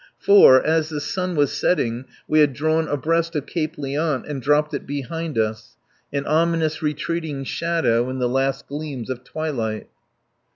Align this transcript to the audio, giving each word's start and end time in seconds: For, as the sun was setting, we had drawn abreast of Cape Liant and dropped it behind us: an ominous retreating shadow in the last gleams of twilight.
For, 0.17 0.65
as 0.65 0.89
the 0.89 0.99
sun 0.99 1.35
was 1.35 1.51
setting, 1.51 2.05
we 2.27 2.39
had 2.39 2.53
drawn 2.53 2.87
abreast 2.87 3.35
of 3.35 3.45
Cape 3.45 3.75
Liant 3.77 4.25
and 4.27 4.41
dropped 4.41 4.73
it 4.73 4.87
behind 4.87 5.37
us: 5.37 5.77
an 6.11 6.25
ominous 6.25 6.81
retreating 6.81 7.43
shadow 7.43 8.09
in 8.09 8.17
the 8.17 8.27
last 8.27 8.65
gleams 8.67 9.11
of 9.11 9.23
twilight. 9.23 9.89